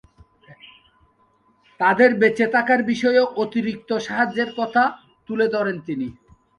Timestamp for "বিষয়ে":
2.83-3.21